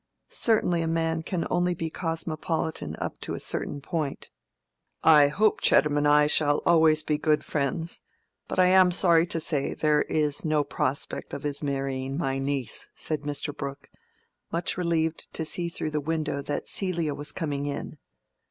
Certainly 0.29 0.81
a 0.81 0.87
man 0.87 1.21
can 1.21 1.45
only 1.51 1.75
be 1.75 1.91
cosmopolitan 1.91 2.95
up 2.97 3.19
to 3.19 3.35
a 3.35 3.39
certain 3.39 3.81
point. 3.81 4.31
"I 5.03 5.27
hope 5.27 5.61
Chettam 5.61 5.95
and 5.95 6.07
I 6.07 6.25
shall 6.25 6.63
always 6.65 7.03
be 7.03 7.19
good 7.19 7.45
friends; 7.45 8.01
but 8.47 8.57
I 8.57 8.65
am 8.65 8.89
sorry 8.89 9.27
to 9.27 9.39
say 9.39 9.75
there 9.75 10.01
is 10.01 10.43
no 10.43 10.63
prospect 10.63 11.35
of 11.35 11.43
his 11.43 11.61
marrying 11.61 12.17
my 12.17 12.39
niece," 12.39 12.87
said 12.95 13.21
Mr. 13.21 13.55
Brooke, 13.55 13.91
much 14.51 14.75
relieved 14.75 15.31
to 15.35 15.45
see 15.45 15.69
through 15.69 15.91
the 15.91 16.01
window 16.01 16.41
that 16.41 16.67
Celia 16.67 17.13
was 17.13 17.31
coming 17.31 17.67
in. 17.67 17.99